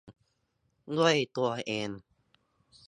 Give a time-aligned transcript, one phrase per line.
[0.97, 1.89] ด้วยตัวเอง